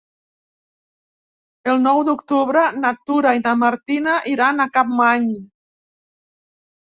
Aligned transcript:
El 1.73 1.77
nou 1.83 2.01
d'octubre 2.07 2.63
na 2.85 2.93
Tura 3.09 3.35
i 3.41 3.43
na 3.43 3.53
Martina 3.65 4.17
iran 4.33 4.65
a 4.67 4.69
Capmany. 4.79 5.29